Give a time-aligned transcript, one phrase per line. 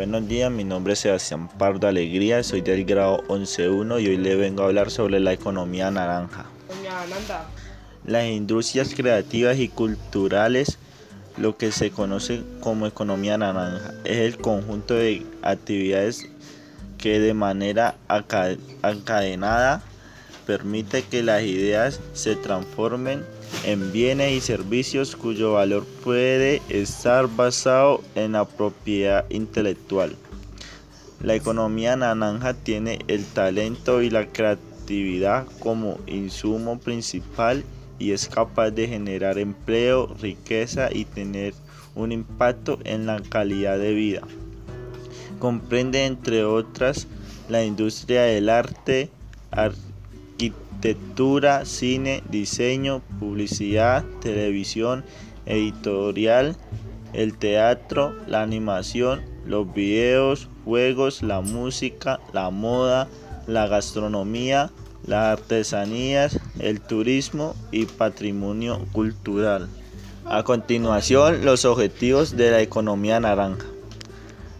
[0.00, 4.34] Buenos días, mi nombre es Sebastián Pardo Alegría, soy del grado 11.1 y hoy le
[4.34, 6.46] vengo a hablar sobre la economía naranja.
[8.06, 10.78] Las industrias creativas y culturales,
[11.36, 16.30] lo que se conoce como economía naranja, es el conjunto de actividades
[16.96, 17.96] que de manera
[18.82, 19.82] encadenada
[20.46, 23.22] permite que las ideas se transformen
[23.64, 30.16] en bienes y servicios cuyo valor puede estar basado en la propiedad intelectual.
[31.22, 37.62] La economía naranja tiene el talento y la creatividad como insumo principal
[37.98, 41.52] y es capaz de generar empleo, riqueza y tener
[41.94, 44.22] un impacto en la calidad de vida.
[45.38, 47.06] Comprende entre otras
[47.48, 49.10] la industria del arte,
[50.40, 55.04] arquitectura, cine, diseño, publicidad, televisión,
[55.44, 56.56] editorial,
[57.12, 63.08] el teatro, la animación, los videos, juegos, la música, la moda,
[63.46, 64.70] la gastronomía,
[65.06, 69.68] las artesanías, el turismo y patrimonio cultural.
[70.24, 73.66] A continuación, los objetivos de la economía naranja.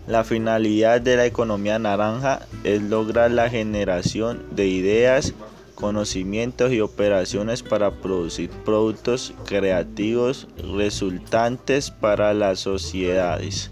[0.06, 5.34] La finalidad de la economía naranja es lograr la generación de ideas,
[5.80, 13.70] conocimientos y operaciones para producir productos creativos resultantes para las sociedades.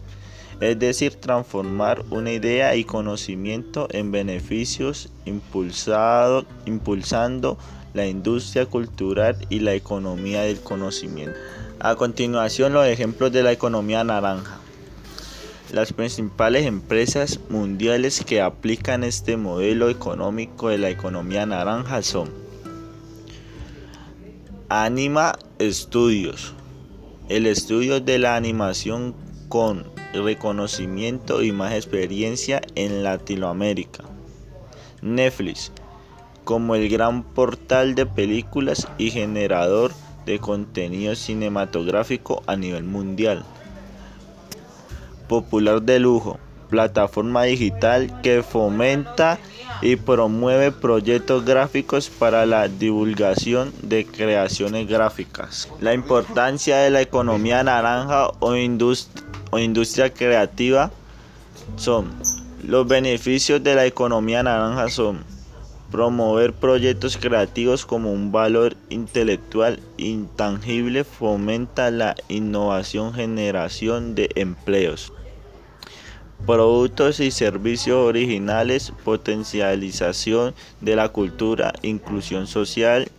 [0.60, 6.46] Es decir, transformar una idea y conocimiento en beneficios impulsando
[7.94, 11.38] la industria cultural y la economía del conocimiento.
[11.78, 14.58] A continuación, los ejemplos de la economía naranja.
[15.72, 22.30] Las principales empresas mundiales que aplican este modelo económico de la economía naranja son
[24.70, 26.54] Anima Studios,
[27.28, 29.14] el estudio de la animación
[29.50, 34.04] con reconocimiento y más experiencia en Latinoamérica.
[35.02, 35.70] Netflix,
[36.44, 39.92] como el gran portal de películas y generador
[40.24, 43.44] de contenido cinematográfico a nivel mundial
[45.28, 49.38] popular de lujo, plataforma digital que fomenta
[49.80, 55.68] y promueve proyectos gráficos para la divulgación de creaciones gráficas.
[55.80, 58.54] La importancia de la economía naranja o,
[59.50, 60.90] o industria creativa
[61.76, 62.10] son
[62.64, 65.24] los beneficios de la economía naranja son
[65.92, 75.12] promover proyectos creativos como un valor intelectual intangible, fomenta la innovación, generación de empleos
[76.48, 83.10] productos y servicios originales, potencialización de la cultura, inclusión social,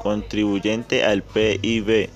[0.00, 2.08] contribuyente al PIB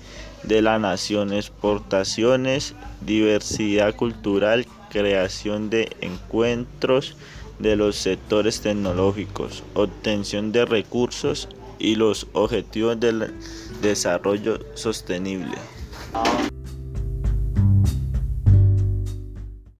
[0.43, 2.73] de la nación, exportaciones,
[3.05, 7.17] diversidad cultural, creación de encuentros
[7.59, 11.49] de los sectores tecnológicos, obtención de recursos
[11.79, 13.33] y los objetivos del
[13.81, 15.57] desarrollo sostenible.